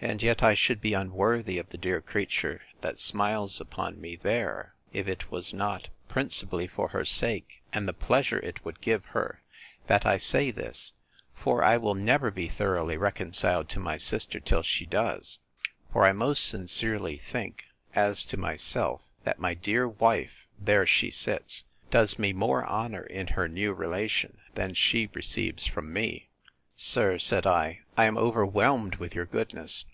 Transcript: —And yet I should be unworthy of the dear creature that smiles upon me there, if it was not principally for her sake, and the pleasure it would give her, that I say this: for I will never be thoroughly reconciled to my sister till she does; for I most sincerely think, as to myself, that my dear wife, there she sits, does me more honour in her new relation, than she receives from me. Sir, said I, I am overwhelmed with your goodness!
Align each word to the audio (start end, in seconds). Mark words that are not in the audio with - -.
—And 0.00 0.22
yet 0.22 0.44
I 0.44 0.54
should 0.54 0.80
be 0.80 0.94
unworthy 0.94 1.58
of 1.58 1.70
the 1.70 1.76
dear 1.76 2.00
creature 2.00 2.60
that 2.82 3.00
smiles 3.00 3.60
upon 3.60 4.00
me 4.00 4.14
there, 4.14 4.76
if 4.92 5.08
it 5.08 5.32
was 5.32 5.52
not 5.52 5.88
principally 6.08 6.68
for 6.68 6.86
her 6.90 7.04
sake, 7.04 7.62
and 7.72 7.88
the 7.88 7.92
pleasure 7.92 8.38
it 8.38 8.64
would 8.64 8.80
give 8.80 9.06
her, 9.06 9.42
that 9.88 10.06
I 10.06 10.16
say 10.18 10.52
this: 10.52 10.92
for 11.34 11.64
I 11.64 11.78
will 11.78 11.96
never 11.96 12.30
be 12.30 12.46
thoroughly 12.46 12.96
reconciled 12.96 13.68
to 13.70 13.80
my 13.80 13.96
sister 13.96 14.38
till 14.38 14.62
she 14.62 14.86
does; 14.86 15.40
for 15.92 16.04
I 16.06 16.12
most 16.12 16.44
sincerely 16.46 17.16
think, 17.16 17.64
as 17.92 18.22
to 18.26 18.36
myself, 18.36 19.00
that 19.24 19.40
my 19.40 19.52
dear 19.52 19.88
wife, 19.88 20.46
there 20.60 20.86
she 20.86 21.10
sits, 21.10 21.64
does 21.90 22.20
me 22.20 22.32
more 22.32 22.64
honour 22.64 23.02
in 23.02 23.26
her 23.26 23.48
new 23.48 23.72
relation, 23.72 24.38
than 24.54 24.74
she 24.74 25.10
receives 25.12 25.66
from 25.66 25.92
me. 25.92 26.26
Sir, 26.76 27.18
said 27.18 27.44
I, 27.44 27.80
I 27.96 28.04
am 28.04 28.16
overwhelmed 28.16 28.94
with 28.96 29.12
your 29.16 29.26
goodness! 29.26 29.86